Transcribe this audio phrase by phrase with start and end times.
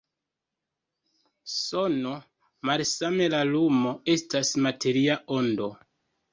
[1.57, 2.15] Sono,
[2.71, 5.73] malsame la lumo, estas materia ondo.